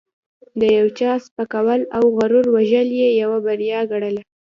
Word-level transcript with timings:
د 0.59 0.61
یو 0.77 0.87
چا 0.99 1.11
سپکول 1.25 1.81
او 1.97 2.03
غرور 2.17 2.45
وژل 2.55 2.89
یې 3.01 3.09
یوه 3.21 3.37
بریا 3.45 3.79
ګڼله. 3.91 4.23